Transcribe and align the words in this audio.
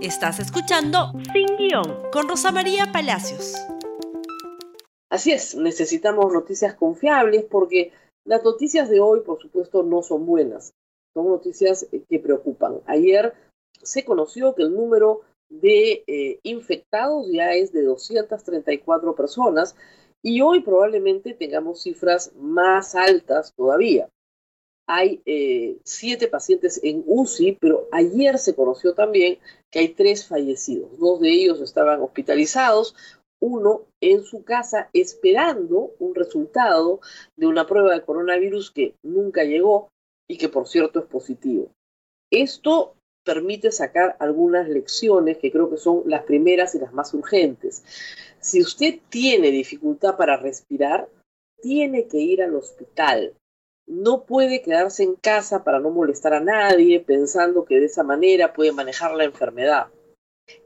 Estás 0.00 0.38
escuchando 0.38 1.12
Sin 1.32 1.56
Guión 1.56 2.10
con 2.12 2.28
Rosa 2.28 2.52
María 2.52 2.92
Palacios. 2.92 3.56
Así 5.10 5.32
es, 5.32 5.56
necesitamos 5.56 6.32
noticias 6.32 6.74
confiables 6.74 7.44
porque 7.50 7.90
las 8.24 8.44
noticias 8.44 8.88
de 8.88 9.00
hoy, 9.00 9.22
por 9.22 9.42
supuesto, 9.42 9.82
no 9.82 10.02
son 10.02 10.24
buenas. 10.24 10.72
Son 11.14 11.28
noticias 11.28 11.88
que 12.08 12.20
preocupan. 12.20 12.80
Ayer 12.86 13.34
se 13.82 14.04
conoció 14.04 14.54
que 14.54 14.62
el 14.62 14.72
número 14.72 15.22
de 15.48 16.04
eh, 16.06 16.38
infectados 16.44 17.26
ya 17.32 17.54
es 17.54 17.72
de 17.72 17.82
234 17.82 19.16
personas 19.16 19.74
y 20.22 20.42
hoy 20.42 20.60
probablemente 20.60 21.34
tengamos 21.34 21.82
cifras 21.82 22.32
más 22.36 22.94
altas 22.94 23.52
todavía 23.56 24.08
hay 24.88 25.20
eh, 25.26 25.76
siete 25.84 26.28
pacientes 26.28 26.80
en 26.82 27.04
UCI, 27.06 27.58
pero 27.60 27.86
ayer 27.92 28.38
se 28.38 28.54
conoció 28.54 28.94
también 28.94 29.38
que 29.70 29.80
hay 29.80 29.88
tres 29.90 30.26
fallecidos. 30.26 30.98
Dos 30.98 31.20
de 31.20 31.28
ellos 31.28 31.60
estaban 31.60 32.00
hospitalizados, 32.00 32.96
uno 33.38 33.82
en 34.00 34.24
su 34.24 34.44
casa 34.44 34.88
esperando 34.94 35.92
un 35.98 36.14
resultado 36.14 37.00
de 37.36 37.46
una 37.46 37.66
prueba 37.66 37.92
de 37.92 38.02
coronavirus 38.02 38.70
que 38.70 38.94
nunca 39.02 39.44
llegó 39.44 39.90
y 40.26 40.38
que 40.38 40.48
por 40.48 40.66
cierto 40.66 41.00
es 41.00 41.04
positivo. 41.04 41.70
Esto 42.30 42.94
permite 43.24 43.70
sacar 43.70 44.16
algunas 44.20 44.70
lecciones 44.70 45.36
que 45.36 45.52
creo 45.52 45.68
que 45.68 45.76
son 45.76 46.02
las 46.06 46.22
primeras 46.22 46.74
y 46.74 46.78
las 46.78 46.94
más 46.94 47.12
urgentes. 47.12 47.84
Si 48.40 48.62
usted 48.62 49.00
tiene 49.10 49.50
dificultad 49.50 50.16
para 50.16 50.38
respirar, 50.38 51.10
tiene 51.60 52.06
que 52.06 52.18
ir 52.18 52.42
al 52.42 52.54
hospital 52.54 53.34
no 53.88 54.24
puede 54.24 54.62
quedarse 54.62 55.02
en 55.02 55.14
casa 55.14 55.64
para 55.64 55.80
no 55.80 55.90
molestar 55.90 56.34
a 56.34 56.40
nadie, 56.40 57.00
pensando 57.00 57.64
que 57.64 57.80
de 57.80 57.86
esa 57.86 58.02
manera 58.02 58.52
puede 58.52 58.72
manejar 58.72 59.14
la 59.14 59.24
enfermedad. 59.24 59.86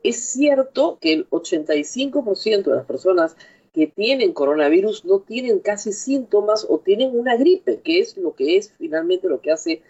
Es 0.02 0.24
cierto 0.24 0.98
que 1.00 1.12
el 1.12 1.30
85% 1.30 2.64
de 2.64 2.76
las 2.76 2.86
personas 2.86 3.36
que 3.72 3.86
tienen 3.86 4.32
coronavirus 4.32 5.04
no 5.04 5.20
tienen 5.20 5.60
casi 5.60 5.92
síntomas 5.92 6.66
o 6.68 6.78
tienen 6.80 7.16
una 7.16 7.36
gripe, 7.36 7.80
que 7.80 8.00
es 8.00 8.16
lo 8.16 8.34
que 8.34 8.56
es 8.56 8.72
finalmente 8.76 9.28
lo 9.28 9.40
que 9.40 9.52
hace 9.52 9.82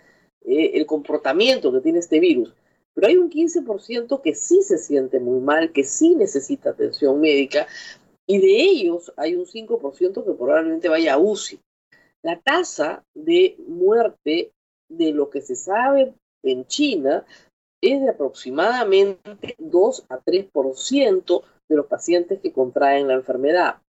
eh, 0.45 0.73
el 0.75 0.87
comportamiento 0.87 1.73
que 1.73 1.81
tiene 1.81 1.99
este 1.99 2.21
virus. 2.21 2.55
Pero 2.95 3.09
hay 3.09 3.17
un 3.17 3.31
15% 3.31 4.21
que 4.21 4.34
sí 4.34 4.62
se 4.62 4.78
siente 4.78 5.19
muy 5.19 5.41
mal, 5.41 5.73
que 5.73 5.84
sí 5.84 6.15
necesita 6.15 6.71
atención 6.71 7.21
médica, 7.21 7.67
y 8.27 8.39
de 8.39 8.56
ellos 8.61 9.12
hay 9.17 9.34
un 9.34 9.47
5% 9.47 10.25
que 10.25 10.33
probablemente 10.33 10.89
vaya 10.89 11.15
a 11.15 11.19
UCI. 11.19 11.59
La 12.23 12.41
tasa 12.41 13.05
de 13.15 13.56
muerte 13.67 14.53
de 14.89 15.12
lo 15.12 15.28
que 15.28 15.41
se 15.41 15.56
sabe 15.56 16.15
en 16.45 16.67
China 16.67 17.27
es 17.83 18.01
de 18.01 18.11
aproximadamente 18.11 19.56
2 19.59 20.06
a 20.09 20.20
3% 20.20 21.43
de 21.69 21.77
los 21.77 21.87
pacientes 21.87 22.41
que 22.41 22.53
contraen 22.53 23.09
la 23.09 23.15
enfermedad. 23.15 23.83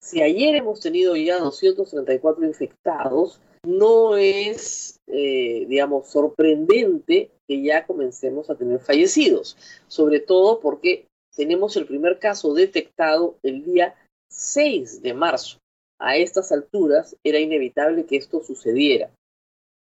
Si 0.00 0.22
ayer 0.22 0.54
hemos 0.54 0.80
tenido 0.80 1.16
ya 1.16 1.38
234 1.38 2.46
infectados, 2.46 3.40
no 3.64 4.16
es, 4.16 5.00
eh, 5.08 5.66
digamos, 5.66 6.08
sorprendente 6.08 7.32
que 7.48 7.62
ya 7.62 7.84
comencemos 7.84 8.48
a 8.48 8.54
tener 8.54 8.78
fallecidos, 8.78 9.56
sobre 9.88 10.20
todo 10.20 10.60
porque 10.60 11.08
tenemos 11.34 11.76
el 11.76 11.86
primer 11.86 12.20
caso 12.20 12.54
detectado 12.54 13.38
el 13.42 13.64
día 13.64 13.96
6 14.30 15.02
de 15.02 15.14
marzo 15.14 15.58
a 15.98 16.16
estas 16.16 16.52
alturas 16.52 17.16
era 17.24 17.38
inevitable 17.38 18.06
que 18.06 18.16
esto 18.16 18.42
sucediera. 18.42 19.10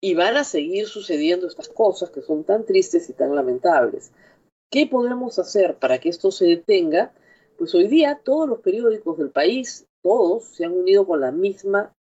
Y 0.03 0.15
van 0.15 0.37
a 0.37 0.45
seguir 0.45 0.87
sucediendo 0.87 1.47
estas 1.47 1.69
cosas 1.69 2.11
que 2.11 2.23
son 2.23 2.45
tan 2.45 2.65
tristes 2.65 3.11
y 3.11 3.13
tan 3.13 3.35
lamentables. 3.35 4.13
¿Qué 4.71 4.87
podemos 4.87 5.39
hacer 5.39 5.77
para 5.77 5.99
que 5.99 6.09
esto 6.09 6.31
se 6.31 6.47
detenga? 6.47 7.13
Pues 7.59 7.75
hoy 7.75 7.89
día 7.89 8.21
todos 8.25 8.49
los 8.49 8.61
periódicos 8.61 9.19
del 9.19 9.31
país, 9.31 9.87
todos 10.03 10.45
se 10.45 10.65
han 10.65 10.73
unido 10.73 11.07
con 11.07 11.21
la 11.21 11.33
misma 11.33 11.93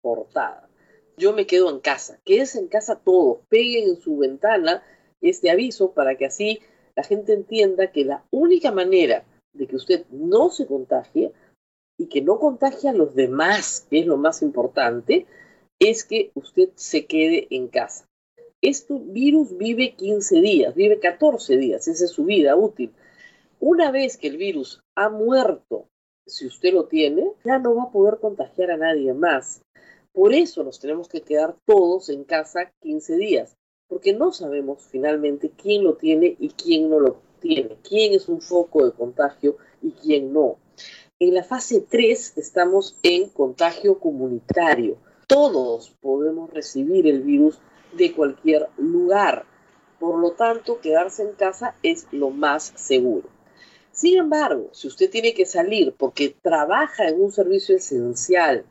portada. 0.00 0.68
Yo 1.16 1.32
me 1.32 1.46
quedo 1.46 1.70
en 1.70 1.80
casa. 1.80 2.18
Quédense 2.24 2.58
en 2.58 2.68
casa 2.68 2.96
todos. 2.96 3.40
Peguen 3.48 3.90
en 3.90 4.00
su 4.00 4.16
ventana 4.16 4.82
este 5.20 5.50
aviso 5.50 5.92
para 5.92 6.16
que 6.16 6.26
así 6.26 6.60
la 6.96 7.02
gente 7.02 7.32
entienda 7.32 7.92
que 7.92 8.04
la 8.04 8.24
única 8.30 8.70
manera 8.70 9.24
de 9.52 9.66
que 9.66 9.76
usted 9.76 10.06
no 10.10 10.50
se 10.50 10.66
contagie 10.66 11.32
y 12.04 12.06
que 12.06 12.20
no 12.20 12.38
contagie 12.38 12.90
a 12.90 12.92
los 12.92 13.14
demás, 13.14 13.86
que 13.88 14.00
es 14.00 14.06
lo 14.06 14.18
más 14.18 14.42
importante, 14.42 15.26
es 15.78 16.04
que 16.04 16.32
usted 16.34 16.68
se 16.74 17.06
quede 17.06 17.46
en 17.48 17.68
casa. 17.68 18.06
Este 18.60 18.92
virus 18.92 19.56
vive 19.56 19.94
15 19.94 20.40
días, 20.42 20.74
vive 20.74 20.98
14 21.00 21.56
días, 21.56 21.88
esa 21.88 22.04
es 22.04 22.10
su 22.10 22.26
vida 22.26 22.56
útil. 22.56 22.92
Una 23.58 23.90
vez 23.90 24.18
que 24.18 24.28
el 24.28 24.36
virus 24.36 24.82
ha 24.94 25.08
muerto, 25.08 25.88
si 26.26 26.46
usted 26.46 26.74
lo 26.74 26.88
tiene, 26.88 27.32
ya 27.42 27.58
no 27.58 27.74
va 27.74 27.84
a 27.84 27.90
poder 27.90 28.18
contagiar 28.20 28.70
a 28.72 28.76
nadie 28.76 29.14
más. 29.14 29.62
Por 30.12 30.34
eso 30.34 30.62
nos 30.62 30.80
tenemos 30.80 31.08
que 31.08 31.22
quedar 31.22 31.56
todos 31.64 32.10
en 32.10 32.24
casa 32.24 32.70
15 32.82 33.16
días, 33.16 33.56
porque 33.88 34.12
no 34.12 34.30
sabemos 34.30 34.86
finalmente 34.90 35.50
quién 35.56 35.84
lo 35.84 35.94
tiene 35.94 36.36
y 36.38 36.50
quién 36.50 36.90
no 36.90 37.00
lo 37.00 37.22
tiene, 37.40 37.78
quién 37.82 38.12
es 38.12 38.28
un 38.28 38.42
foco 38.42 38.84
de 38.84 38.92
contagio 38.92 39.56
y 39.80 39.92
quién 39.92 40.34
no. 40.34 40.58
En 41.26 41.32
la 41.32 41.42
fase 41.42 41.80
3 41.80 42.34
estamos 42.36 42.98
en 43.02 43.30
contagio 43.30 43.98
comunitario. 43.98 44.98
Todos 45.26 45.96
podemos 46.02 46.50
recibir 46.50 47.06
el 47.06 47.22
virus 47.22 47.58
de 47.94 48.12
cualquier 48.12 48.68
lugar. 48.76 49.46
Por 49.98 50.18
lo 50.18 50.32
tanto, 50.32 50.82
quedarse 50.82 51.22
en 51.22 51.32
casa 51.32 51.76
es 51.82 52.06
lo 52.12 52.28
más 52.28 52.74
seguro. 52.76 53.30
Sin 53.90 54.18
embargo, 54.18 54.68
si 54.72 54.86
usted 54.86 55.08
tiene 55.08 55.32
que 55.32 55.46
salir 55.46 55.94
porque 55.96 56.36
trabaja 56.42 57.08
en 57.08 57.18
un 57.18 57.32
servicio 57.32 57.74
esencial 57.74 58.66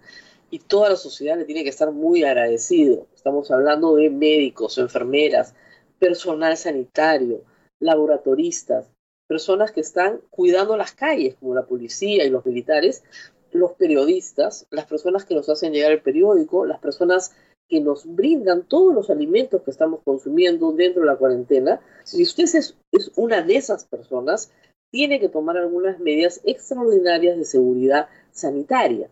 y 0.52 0.60
toda 0.60 0.92
la 0.92 0.96
sociedad 0.96 1.40
le 1.40 1.46
tiene 1.46 1.64
que 1.64 1.72
estar 1.72 1.92
muy 1.92 2.24
agradecido, 2.24 3.08
estamos 3.16 3.50
hablando 3.50 3.96
de 3.96 4.12
médicos, 4.12 4.78
enfermeras, 4.78 5.56
personal 5.98 6.56
sanitario, 6.56 7.46
laboratoristas, 7.80 8.93
personas 9.34 9.72
que 9.72 9.82
están 9.82 10.22
cuidando 10.30 10.78
las 10.78 10.92
calles, 10.92 11.34
como 11.40 11.56
la 11.56 11.66
policía 11.66 12.24
y 12.24 12.30
los 12.30 12.46
militares, 12.46 13.04
los 13.52 13.72
periodistas, 13.72 14.68
las 14.70 14.86
personas 14.86 15.26
que 15.26 15.34
nos 15.34 15.50
hacen 15.50 15.74
llegar 15.74 15.92
el 15.92 16.04
periódico, 16.04 16.68
las 16.68 16.80
personas 16.80 17.36
que 17.68 17.82
nos 17.82 18.06
brindan 18.06 18.68
todos 18.68 18.94
los 18.94 19.10
alimentos 19.10 19.64
que 19.64 19.72
estamos 19.72 20.02
consumiendo 20.06 20.72
dentro 20.72 21.02
de 21.02 21.08
la 21.08 21.16
cuarentena. 21.16 21.82
Si 22.04 22.22
usted 22.22 22.44
es, 22.44 22.78
una 23.16 23.42
de 23.42 23.56
esas 23.56 23.86
personas, 23.86 24.52
tiene 24.92 25.20
que 25.20 25.30
tomar 25.30 25.58
algunas 25.58 26.00
medidas 26.00 26.40
extraordinarias 26.44 27.36
de 27.36 27.46
seguridad 27.46 28.10
sanitaria. 28.32 29.10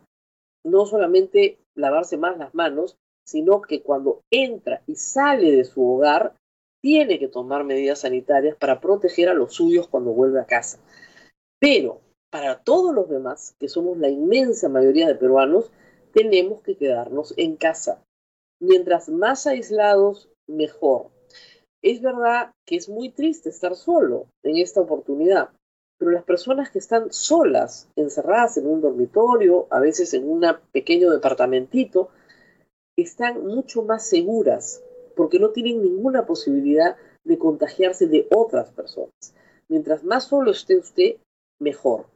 No 0.64 0.86
solamente 0.86 1.58
lavarse 1.74 2.16
más 2.18 2.38
las 2.38 2.54
manos, 2.54 2.96
sino 3.26 3.64
que 3.64 3.82
cuando 3.82 4.22
entra 4.30 4.84
y 4.86 4.94
sale 4.98 5.52
de 5.52 5.64
su 5.64 5.84
hogar, 5.84 6.36
tiene 6.82 7.20
que 7.20 7.28
tomar 7.28 7.64
medidas 7.64 8.00
sanitarias 8.00 8.56
para 8.58 8.82
proteger 8.82 9.30
a 9.30 9.34
los 9.34 9.54
suyos 9.54 9.88
cuando 9.88 10.12
vuelve 10.12 10.42
a 10.42 10.46
casa. 10.46 10.80
Pero 11.60 12.02
para 12.32 12.64
todos 12.64 12.94
los 12.94 13.10
demás, 13.10 13.56
que 13.60 13.70
somos 13.70 13.98
la 13.98 14.10
inmensa 14.10 14.70
mayoría 14.70 15.08
de 15.08 15.16
peruanos, 15.16 15.72
tenemos 16.14 16.62
que 16.62 16.78
quedarnos 16.78 17.34
en 17.38 17.56
casa. 17.56 18.04
Mientras 18.60 19.10
más 19.10 19.48
aislados, 19.48 20.30
mejor. 20.48 21.12
Es 21.84 22.02
verdad 22.02 22.54
que 22.66 22.76
es 22.76 22.90
muy 22.90 23.10
triste 23.10 23.50
estar 23.50 23.76
solo 23.76 24.28
en 24.44 24.58
esta 24.58 24.82
oportunidad, 24.82 25.50
pero 25.98 26.12
las 26.12 26.24
personas 26.24 26.70
que 26.70 26.80
están 26.80 27.12
solas, 27.12 27.90
encerradas 27.96 28.58
en 28.58 28.68
un 28.68 28.82
dormitorio, 28.82 29.68
a 29.70 29.80
veces 29.80 30.14
en 30.14 30.30
un 30.30 30.46
pequeño 30.72 31.12
departamentito, 31.12 32.10
están 32.96 33.46
mucho 33.46 33.84
más 33.84 34.08
seguras 34.08 34.84
porque 35.16 35.40
no 35.40 35.50
tienen 35.50 35.82
ninguna 35.82 36.26
posibilidad 36.26 36.96
de 37.24 37.38
contagiarse 37.38 38.08
de 38.08 38.28
otras 38.34 38.72
personas. 38.72 39.14
Mientras 39.68 40.04
más 40.04 40.26
solo 40.26 40.52
esté 40.52 40.78
usted, 40.78 41.16
mejor. 41.60 42.08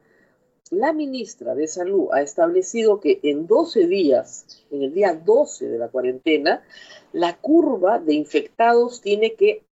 La 0.70 0.92
ministra 0.92 1.54
de 1.54 1.68
Salud 1.68 2.08
ha 2.12 2.22
establecido 2.22 2.98
que 2.98 3.20
en 3.22 3.46
12 3.46 3.86
días, 3.86 4.66
en 4.70 4.82
el 4.82 4.92
día 4.92 5.14
12 5.14 5.68
de 5.68 5.78
la 5.78 5.88
cuarentena, 5.88 6.64
la 7.12 7.38
curva 7.38 8.00
de 8.00 8.14
infectados 8.14 9.00
tiene 9.00 9.34
que 9.34 9.64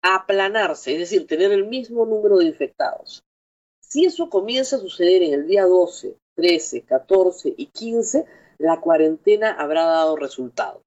aplanarse, 0.00 0.92
es 0.92 0.98
decir, 1.00 1.26
tener 1.26 1.50
el 1.50 1.66
mismo 1.66 2.06
número 2.06 2.38
de 2.38 2.44
infectados. 2.44 3.24
Si 3.80 4.04
eso 4.04 4.30
comienza 4.30 4.76
a 4.76 4.80
suceder 4.80 5.22
en 5.22 5.34
el 5.34 5.46
día 5.46 5.64
12, 5.64 6.16
13, 6.34 6.82
14 6.82 7.54
y 7.56 7.66
15, 7.66 8.24
la 8.58 8.80
cuarentena 8.80 9.52
habrá 9.52 9.84
dado 9.84 10.14
resultado. 10.14 10.82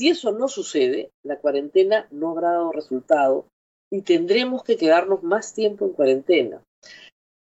Si 0.00 0.08
eso 0.08 0.32
no 0.32 0.48
sucede, 0.48 1.12
la 1.22 1.40
cuarentena 1.40 2.08
no 2.10 2.30
habrá 2.30 2.52
dado 2.52 2.72
resultado 2.72 3.44
y 3.92 4.00
tendremos 4.00 4.64
que 4.64 4.78
quedarnos 4.78 5.22
más 5.22 5.52
tiempo 5.52 5.84
en 5.84 5.92
cuarentena. 5.92 6.62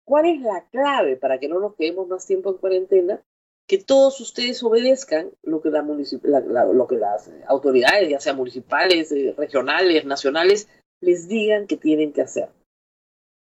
¿Cuál 0.07 0.27
es 0.27 0.41
la 0.41 0.65
clave 0.71 1.17
para 1.17 1.41
que 1.41 1.49
no 1.49 1.59
nos 1.59 1.75
quedemos 1.75 2.07
más 2.07 2.25
tiempo 2.25 2.51
en 2.51 2.59
cuarentena? 2.59 3.21
Que 3.67 3.79
todos 3.79 4.21
ustedes 4.21 4.63
obedezcan 4.63 5.33
lo 5.43 5.61
que, 5.63 5.71
las 5.71 7.31
autoridades, 7.49 8.09
ya 8.09 8.21
sean 8.21 8.37
municipales, 8.37 9.11
eh, 9.11 9.35
regionales, 9.37 10.05
nacionales, 10.05 10.69
les 11.01 11.27
digan 11.27 11.67
que 11.67 11.77
tienen 11.77 12.13
que 12.13 12.23
hacer. 12.23 12.51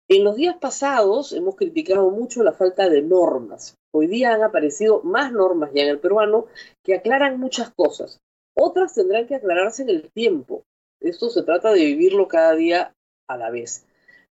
En 0.08 0.24
los 0.24 0.38
días 0.38 0.56
pasados 0.56 1.34
hemos 1.34 1.58
criticado 1.58 2.12
mucho 2.12 2.44
la 2.44 2.54
falta 2.54 2.88
de 2.88 3.02
normas. 3.02 3.75
Hoy 3.94 4.08
día 4.08 4.34
han 4.34 4.44
aparecido 4.44 5.02
más 5.04 5.34
normas 5.34 5.72
ya 5.74 5.84
en 5.84 5.90
el 5.90 6.00
peruano 6.00 6.46
que 6.81 6.96
aclaran 6.96 7.42
muchas 7.42 7.72
cosas. 7.72 8.22
Otras 8.56 8.94
tendrán 8.94 9.27
que 9.27 9.36
aclararse 9.36 9.83
en 9.83 9.89
el 9.89 10.12
tiempo. 10.12 10.63
Esto 11.00 11.30
se 11.30 11.44
trata 11.44 11.71
de 11.71 11.86
vivirlo 11.86 12.27
cada 12.27 12.56
día 12.56 12.94
a 13.27 13.38
la 13.38 13.50
vez. 13.50 13.86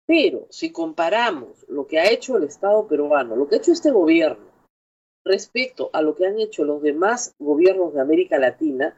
Pero 0.06 0.46
si 0.50 0.72
comparamos 0.72 1.66
lo 1.68 1.86
que 1.86 1.98
ha 1.98 2.10
hecho 2.10 2.36
el 2.36 2.44
Estado 2.44 2.86
peruano, 2.88 3.36
lo 3.36 3.46
que 3.46 3.56
ha 3.56 3.58
hecho 3.58 3.72
este 3.72 3.90
gobierno, 3.90 4.48
respecto 5.24 5.90
a 5.92 6.02
lo 6.02 6.14
que 6.16 6.26
han 6.26 6.38
hecho 6.38 6.64
los 6.64 6.82
demás 6.82 7.34
gobiernos 7.38 7.92
de 7.94 8.00
América 8.00 8.38
Latina, 8.38 8.96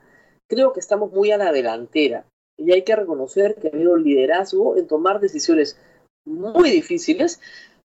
creo 0.48 0.72
que 0.72 0.80
estamos 0.80 1.12
muy 1.12 1.32
a 1.32 1.36
la 1.36 1.52
delantera. 1.52 2.26
Y 2.56 2.72
hay 2.72 2.82
que 2.82 2.94
reconocer 2.94 3.56
que 3.56 3.68
ha 3.68 3.70
habido 3.72 3.96
liderazgo 3.96 4.76
en 4.76 4.86
tomar 4.86 5.20
decisiones 5.20 5.78
muy 6.24 6.70
difíciles, 6.70 7.40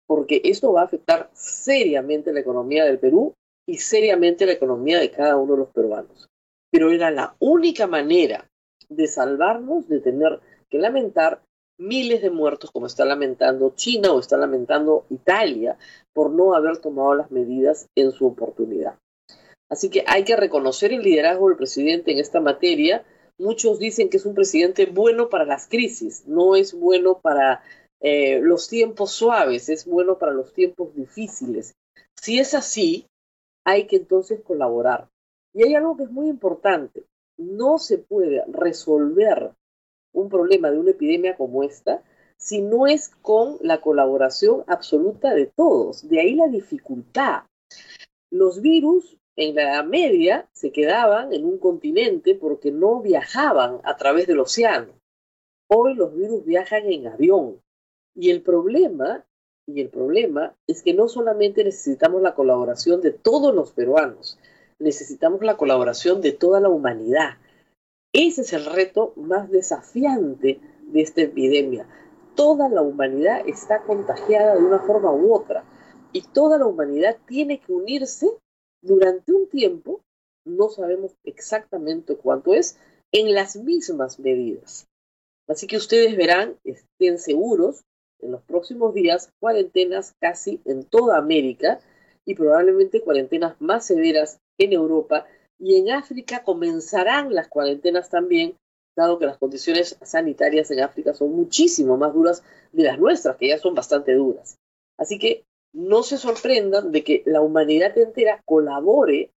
porque 0.05 0.41
esto 0.43 0.73
va 0.73 0.81
a 0.81 0.85
afectar 0.85 1.29
seriamente 1.33 2.33
la 2.33 2.41
economía 2.41 2.85
del 2.85 2.99
Perú 2.99 3.33
y 3.67 3.77
seriamente 3.77 4.45
la 4.45 4.51
economía 4.51 4.99
de 4.99 5.09
cada 5.09 5.37
uno 5.37 5.53
de 5.53 5.59
los 5.59 5.69
peruanos. 5.69 6.27
Pero 6.75 6.91
era 6.91 7.09
la 7.09 7.37
única 7.39 7.87
manera 7.87 8.51
de 8.89 9.07
salvarnos 9.07 9.87
de 9.87 10.01
tener 10.01 10.41
que 10.69 10.77
lamentar 10.77 11.41
miles 11.79 12.21
de 12.21 12.31
muertos 12.31 12.69
como 12.69 12.87
está 12.87 13.05
lamentando 13.05 13.71
China 13.77 14.11
o 14.11 14.19
está 14.19 14.35
lamentando 14.35 15.05
Italia 15.09 15.77
por 16.11 16.31
no 16.31 16.53
haber 16.53 16.79
tomado 16.79 17.15
las 17.15 17.31
medidas 17.31 17.87
en 17.95 18.11
su 18.11 18.27
oportunidad. 18.27 18.99
Así 19.71 19.89
que 19.89 20.03
hay 20.05 20.25
que 20.25 20.35
reconocer 20.35 20.91
el 20.91 21.03
liderazgo 21.03 21.47
del 21.47 21.55
presidente 21.55 22.11
en 22.11 22.19
esta 22.19 22.41
materia. 22.41 23.05
Muchos 23.37 23.79
dicen 23.79 24.09
que 24.09 24.17
es 24.17 24.25
un 24.25 24.35
presidente 24.35 24.85
bueno 24.85 25.29
para 25.29 25.45
las 25.45 25.69
crisis, 25.69 26.27
no 26.27 26.57
es 26.57 26.73
bueno 26.73 27.21
para 27.21 27.63
eh, 28.01 28.41
los 28.41 28.67
tiempos 28.67 29.11
suaves, 29.11 29.69
es 29.69 29.85
bueno 29.85 30.17
para 30.17 30.33
los 30.33 30.51
tiempos 30.51 30.93
difíciles. 30.93 31.73
Si 32.21 32.37
es 32.37 32.53
así, 32.53 33.07
hay 33.63 33.87
que 33.87 33.95
entonces 33.95 34.41
colaborar. 34.41 35.07
Y 35.55 35.63
hay 35.63 35.73
algo 35.73 35.95
que 35.95 36.03
es 36.03 36.11
muy 36.11 36.27
importante. 36.27 37.05
No 37.37 37.79
se 37.79 37.97
puede 37.97 38.43
resolver 38.47 39.53
un 40.11 40.27
problema 40.27 40.69
de 40.69 40.79
una 40.79 40.91
epidemia 40.91 41.37
como 41.37 41.63
esta 41.63 42.03
si 42.37 42.61
no 42.61 42.87
es 42.87 43.07
con 43.21 43.57
la 43.61 43.79
colaboración 43.79 44.65
absoluta 44.67 45.33
de 45.33 45.45
todos. 45.45 46.09
De 46.09 46.19
ahí 46.19 46.35
la 46.35 46.47
dificultad. 46.47 47.43
Los 48.29 48.61
virus 48.61 49.17
en 49.37 49.55
la 49.55 49.81
Media 49.83 50.49
se 50.51 50.73
quedaban 50.73 51.31
en 51.31 51.45
un 51.45 51.57
continente 51.57 52.35
porque 52.35 52.71
no 52.71 53.01
viajaban 53.01 53.79
a 53.85 53.95
través 53.95 54.27
del 54.27 54.41
océano. 54.41 54.91
Hoy 55.67 55.93
los 55.93 56.13
virus 56.13 56.43
viajan 56.43 56.91
en 56.91 57.07
avión. 57.07 57.61
Y 58.13 58.29
el 58.29 58.41
problema, 58.41 59.25
y 59.65 59.79
el 59.79 59.89
problema 59.89 60.53
es 60.67 60.83
que 60.83 60.93
no 60.93 61.07
solamente 61.07 61.63
necesitamos 61.63 62.21
la 62.21 62.35
colaboración 62.35 62.99
de 62.99 63.11
todos 63.11 63.55
los 63.55 63.71
peruanos, 63.71 64.37
necesitamos 64.79 65.41
la 65.41 65.57
colaboración 65.57 66.21
de 66.21 66.31
toda 66.31 66.59
la 66.59 66.69
humanidad. 66.69 67.37
Ese 68.13 68.41
es 68.41 68.53
el 68.53 68.65
reto 68.65 69.13
más 69.15 69.49
desafiante 69.49 70.59
de 70.87 71.01
esta 71.01 71.21
epidemia. 71.21 71.87
Toda 72.35 72.69
la 72.69 72.81
humanidad 72.81 73.47
está 73.47 73.81
contagiada 73.83 74.55
de 74.55 74.63
una 74.63 74.79
forma 74.79 75.11
u 75.11 75.33
otra 75.33 75.63
y 76.11 76.21
toda 76.21 76.57
la 76.57 76.65
humanidad 76.65 77.17
tiene 77.25 77.59
que 77.59 77.73
unirse 77.73 78.29
durante 78.81 79.33
un 79.33 79.49
tiempo, 79.49 80.01
no 80.45 80.69
sabemos 80.69 81.15
exactamente 81.23 82.15
cuánto 82.15 82.53
es, 82.53 82.77
en 83.11 83.33
las 83.33 83.55
mismas 83.55 84.19
medidas. 84.19 84.87
Así 85.47 85.67
que 85.67 85.77
ustedes 85.77 86.15
verán, 86.15 86.57
estén 86.63 87.17
seguros, 87.17 87.83
en 88.19 88.31
los 88.31 88.41
próximos 88.43 88.93
días 88.93 89.29
cuarentenas 89.39 90.13
casi 90.19 90.61
en 90.65 90.83
toda 90.83 91.17
América 91.17 91.79
y 92.25 92.35
probablemente 92.35 93.01
cuarentenas 93.01 93.59
más 93.59 93.85
severas 93.85 94.39
en 94.57 94.73
Europa 94.73 95.25
y 95.59 95.77
en 95.77 95.91
África 95.91 96.43
comenzarán 96.43 97.33
las 97.33 97.47
cuarentenas 97.47 98.09
también, 98.09 98.57
dado 98.95 99.19
que 99.19 99.25
las 99.25 99.37
condiciones 99.37 99.97
sanitarias 100.01 100.71
en 100.71 100.81
África 100.81 101.13
son 101.13 101.33
muchísimo 101.33 101.97
más 101.97 102.13
duras 102.13 102.43
de 102.71 102.83
las 102.83 102.99
nuestras, 102.99 103.37
que 103.37 103.49
ya 103.49 103.57
son 103.57 103.75
bastante 103.75 104.13
duras. 104.13 104.57
Así 104.97 105.19
que 105.19 105.43
no 105.73 106.03
se 106.03 106.17
sorprendan 106.17 106.91
de 106.91 107.03
que 107.03 107.23
la 107.25 107.41
humanidad 107.41 107.97
entera 107.97 108.41
colabore 108.45 109.31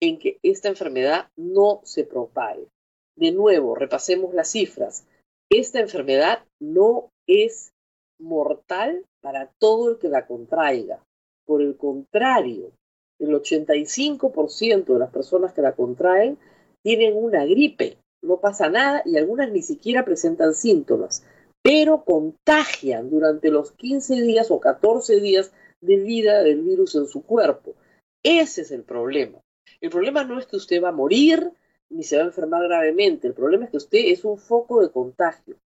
en 0.00 0.18
que 0.18 0.38
esta 0.42 0.68
enfermedad 0.68 1.28
no 1.36 1.80
se 1.84 2.04
propague. 2.04 2.68
De 3.16 3.32
nuevo, 3.32 3.74
repasemos 3.74 4.32
las 4.32 4.50
cifras. 4.50 5.06
Esta 5.50 5.80
enfermedad 5.80 6.44
no 6.60 7.10
es 7.26 7.72
mortal 8.18 9.04
para 9.20 9.50
todo 9.58 9.90
el 9.90 9.98
que 9.98 10.08
la 10.08 10.26
contraiga. 10.26 11.04
Por 11.44 11.60
el 11.60 11.76
contrario, 11.76 12.72
el 13.20 13.30
85% 13.30 14.84
de 14.84 14.98
las 14.98 15.10
personas 15.10 15.52
que 15.52 15.62
la 15.62 15.72
contraen 15.72 16.38
tienen 16.82 17.14
una 17.16 17.44
gripe, 17.44 17.98
no 18.22 18.40
pasa 18.40 18.68
nada 18.68 19.02
y 19.04 19.16
algunas 19.16 19.50
ni 19.50 19.62
siquiera 19.62 20.04
presentan 20.04 20.54
síntomas, 20.54 21.24
pero 21.62 22.04
contagian 22.04 23.10
durante 23.10 23.50
los 23.50 23.72
15 23.72 24.22
días 24.22 24.50
o 24.50 24.60
14 24.60 25.20
días 25.20 25.52
de 25.80 25.96
vida 25.96 26.42
del 26.42 26.62
virus 26.62 26.94
en 26.94 27.06
su 27.06 27.22
cuerpo. 27.22 27.74
Ese 28.22 28.62
es 28.62 28.70
el 28.70 28.82
problema. 28.82 29.40
El 29.80 29.90
problema 29.90 30.24
no 30.24 30.38
es 30.38 30.46
que 30.46 30.56
usted 30.56 30.82
va 30.82 30.88
a 30.88 30.92
morir 30.92 31.52
ni 31.90 32.04
se 32.04 32.16
va 32.16 32.22
a 32.22 32.26
enfermar 32.26 32.62
gravemente, 32.62 33.26
el 33.26 33.34
problema 33.34 33.64
es 33.64 33.70
que 33.70 33.76
usted 33.78 33.98
es 33.98 34.24
un 34.24 34.38
foco 34.38 34.80
de 34.80 34.90
contagio. 34.90 35.56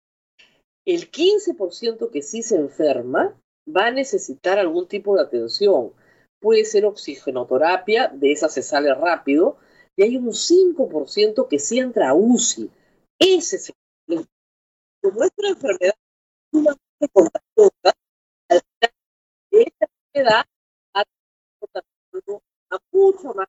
El 0.86 1.10
15% 1.10 2.10
que 2.10 2.22
sí 2.22 2.42
se 2.42 2.56
enferma 2.56 3.38
va 3.68 3.86
a 3.86 3.90
necesitar 3.90 4.58
algún 4.58 4.88
tipo 4.88 5.16
de 5.16 5.22
atención. 5.22 5.92
Puede 6.44 6.66
ser 6.66 6.84
oxigenoterapia, 6.84 8.08
de 8.08 8.32
esa 8.32 8.50
se 8.50 8.62
sale 8.62 8.94
rápido, 8.94 9.56
y 9.96 10.02
hay 10.02 10.18
un 10.18 10.34
5% 10.34 11.48
que 11.48 11.58
sí 11.58 11.78
entra 11.78 12.10
a 12.10 12.14
UCI. 12.14 12.70
Ese 13.18 13.56
es 13.56 13.72
el. 14.08 14.28
Como 15.00 15.20
nuestra 15.20 15.48
enfermedad 15.48 15.94
es 15.94 16.50
sumamente 16.50 17.08
contagiosa, 17.14 17.96
esta 19.50 19.86
enfermedad 20.12 20.44
ha 20.92 21.04
a 22.68 22.78
mucho 22.92 23.32
más. 23.32 23.48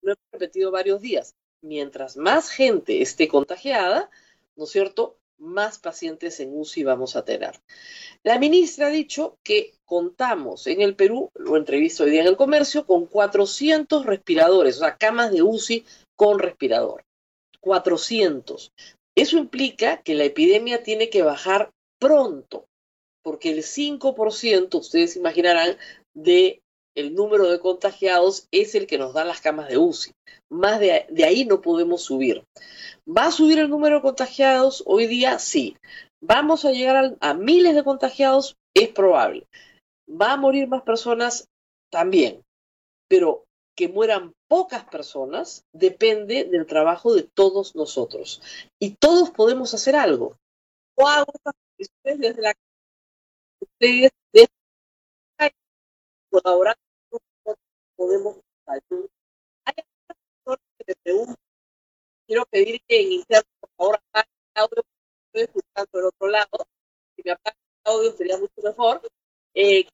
Lo 0.00 0.12
he 0.12 0.16
repetido 0.32 0.70
varios 0.70 1.02
días. 1.02 1.34
Mientras 1.60 2.16
más 2.16 2.48
gente 2.48 3.02
esté 3.02 3.28
contagiada, 3.28 4.08
¿no 4.56 4.64
es 4.64 4.70
cierto? 4.70 5.18
Más 5.38 5.78
pacientes 5.78 6.40
en 6.40 6.58
UCI 6.58 6.84
vamos 6.84 7.16
a 7.16 7.24
tener. 7.24 7.60
La 8.22 8.38
ministra 8.38 8.88
ha 8.88 8.90
dicho 8.90 9.38
que 9.42 9.74
contamos 9.84 10.66
en 10.66 10.80
el 10.80 10.96
Perú, 10.96 11.30
lo 11.34 11.56
entrevisto 11.56 12.04
hoy 12.04 12.10
día 12.10 12.22
en 12.22 12.28
el 12.28 12.36
comercio, 12.36 12.86
con 12.86 13.06
400 13.06 14.06
respiradores, 14.06 14.76
o 14.76 14.80
sea, 14.80 14.96
camas 14.96 15.32
de 15.32 15.42
UCI 15.42 15.84
con 16.16 16.38
respirador. 16.38 17.04
400. 17.60 18.72
Eso 19.16 19.38
implica 19.38 20.02
que 20.02 20.14
la 20.14 20.24
epidemia 20.24 20.82
tiene 20.82 21.10
que 21.10 21.22
bajar 21.22 21.70
pronto, 21.98 22.66
porque 23.22 23.50
el 23.50 23.62
5%, 23.62 24.78
ustedes 24.78 25.16
imaginarán, 25.16 25.76
de 26.14 26.60
el 26.96 27.14
número 27.14 27.48
de 27.48 27.60
contagiados 27.60 28.48
es 28.50 28.74
el 28.74 28.86
que 28.86 28.98
nos 28.98 29.14
da 29.14 29.24
las 29.24 29.40
camas 29.40 29.68
de 29.68 29.78
UCI. 29.78 30.12
Más 30.48 30.80
de, 30.80 31.06
ahí 31.24 31.44
no 31.44 31.60
podemos 31.60 32.02
subir. 32.02 32.44
¿Va 33.06 33.26
a 33.26 33.30
subir 33.30 33.58
el 33.58 33.70
número 33.70 33.96
de 33.96 34.02
contagiados? 34.02 34.82
Hoy 34.86 35.06
día 35.06 35.38
sí. 35.38 35.76
¿Vamos 36.20 36.64
a 36.64 36.72
llegar 36.72 37.16
a, 37.20 37.34
miles 37.34 37.74
de 37.74 37.84
contagiados? 37.84 38.56
Es 38.74 38.88
probable. 38.88 39.46
¿Va 40.08 40.32
a 40.32 40.36
morir 40.36 40.68
más 40.68 40.82
personas? 40.82 41.48
También. 41.90 42.42
Pero 43.08 43.44
que 43.76 43.88
mueran 43.88 44.32
pocas 44.48 44.84
personas 44.84 45.64
depende 45.72 46.44
del 46.44 46.66
trabajo 46.66 47.14
de 47.14 47.24
todos 47.24 47.76
nosotros. 47.76 48.40
Y 48.80 48.96
todos 48.96 49.30
podemos 49.30 49.74
hacer 49.74 49.96
algo. 49.96 50.38
O 50.94 51.06
hago 51.06 51.32
desde 52.02 52.40
la 52.40 52.54
ustedes 53.60 54.10
desde 54.32 54.48
colaborando 56.30 56.85
podemos 58.06 58.36
ayudar. 58.66 59.10
Hay 59.64 59.74
personas 60.06 60.64
que 60.78 60.84
me 60.86 60.94
preguntan 61.02 61.36
quiero 62.26 62.46
pedir 62.46 62.80
que 62.86 63.00
en 63.00 63.12
interno, 63.12 63.50
por 63.60 63.70
favor, 63.76 63.96
apague 63.96 64.28
el 64.54 64.62
audio, 64.62 64.84
estoy 65.26 65.42
escuchando 65.42 65.90
del 65.92 66.04
otro 66.06 66.28
lado. 66.28 66.68
Si 67.14 67.22
me 67.24 67.32
apagan 67.32 67.58
el 67.84 67.92
audio 67.92 68.12
sería 68.12 68.38
mucho 68.38 68.62
mejor. 68.62 69.02
Eh, 69.54 69.86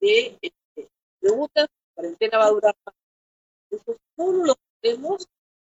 que 0.00 0.38
eh, 0.42 0.88
preguntan 1.20 1.66
si 1.66 1.72
la 1.72 1.94
cuarentena 1.94 2.38
va 2.38 2.46
a 2.46 2.50
durar 2.50 2.76
más. 2.84 2.94
Eso 3.70 3.96
solo 4.16 4.44
lo 4.44 4.54
tenemos 4.80 5.26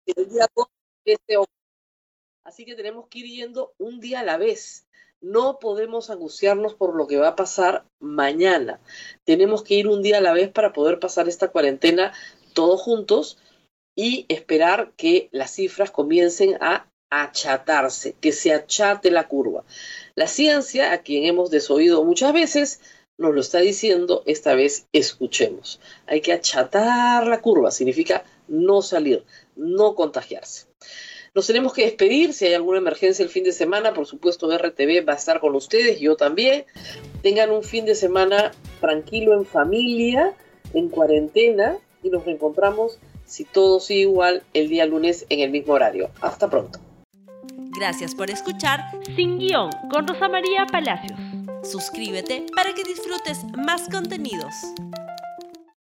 el 0.05 0.29
día 0.29 0.47
2 0.55 0.67
de 1.05 1.13
este 1.13 1.37
octubre. 1.37 1.57
Así 2.43 2.65
que 2.65 2.75
tenemos 2.75 3.07
que 3.07 3.19
ir 3.19 3.25
yendo 3.25 3.73
un 3.77 3.99
día 3.99 4.19
a 4.19 4.23
la 4.23 4.37
vez. 4.37 4.87
No 5.21 5.59
podemos 5.59 6.09
angustiarnos 6.09 6.73
por 6.73 6.95
lo 6.95 7.05
que 7.07 7.17
va 7.17 7.29
a 7.29 7.35
pasar 7.35 7.85
mañana. 7.99 8.79
Tenemos 9.23 9.63
que 9.63 9.75
ir 9.75 9.87
un 9.87 10.01
día 10.01 10.17
a 10.17 10.21
la 10.21 10.33
vez 10.33 10.49
para 10.49 10.73
poder 10.73 10.99
pasar 10.99 11.27
esta 11.29 11.49
cuarentena 11.49 12.11
todos 12.53 12.81
juntos 12.81 13.37
y 13.95 14.25
esperar 14.29 14.93
que 14.97 15.29
las 15.31 15.51
cifras 15.51 15.91
comiencen 15.91 16.57
a 16.59 16.87
achatarse, 17.11 18.15
que 18.19 18.31
se 18.31 18.53
achate 18.53 19.11
la 19.11 19.27
curva. 19.27 19.63
La 20.15 20.27
ciencia, 20.27 20.91
a 20.91 21.03
quien 21.03 21.25
hemos 21.25 21.51
desoído 21.51 22.03
muchas 22.03 22.33
veces, 22.33 22.81
nos 23.17 23.35
lo 23.35 23.41
está 23.41 23.59
diciendo, 23.59 24.23
esta 24.25 24.55
vez 24.55 24.87
escuchemos. 24.91 25.79
Hay 26.07 26.21
que 26.21 26.33
achatar 26.33 27.27
la 27.27 27.41
curva, 27.41 27.69
significa 27.69 28.23
no 28.47 28.81
salir, 28.81 29.23
no 29.55 29.93
contagiarse. 29.93 30.65
Nos 31.33 31.47
tenemos 31.47 31.73
que 31.73 31.85
despedir. 31.85 32.33
Si 32.33 32.45
hay 32.45 32.53
alguna 32.53 32.79
emergencia 32.79 33.23
el 33.23 33.29
fin 33.29 33.45
de 33.45 33.53
semana, 33.53 33.93
por 33.93 34.05
supuesto, 34.05 34.49
RTV 34.55 35.07
va 35.07 35.13
a 35.13 35.15
estar 35.15 35.39
con 35.39 35.55
ustedes, 35.55 35.99
yo 35.99 36.17
también. 36.17 36.65
Tengan 37.21 37.51
un 37.51 37.63
fin 37.63 37.85
de 37.85 37.95
semana 37.95 38.51
tranquilo 38.81 39.33
en 39.33 39.45
familia, 39.45 40.33
en 40.73 40.89
cuarentena, 40.89 41.77
y 42.03 42.09
nos 42.09 42.25
reencontramos, 42.25 42.99
si 43.25 43.45
todo 43.45 43.79
sigue 43.79 44.01
igual, 44.01 44.43
el 44.53 44.67
día 44.67 44.85
lunes 44.85 45.25
en 45.29 45.39
el 45.39 45.51
mismo 45.51 45.73
horario. 45.73 46.09
Hasta 46.19 46.49
pronto. 46.49 46.79
Gracias 47.77 48.13
por 48.13 48.29
escuchar 48.29 48.81
Sin 49.15 49.39
Guión 49.39 49.69
con 49.89 50.05
Rosa 50.07 50.27
María 50.27 50.65
Palacios. 50.69 51.17
Suscríbete 51.63 52.45
para 52.53 52.73
que 52.73 52.83
disfrutes 52.83 53.45
más 53.55 53.87
contenidos. 53.89 54.53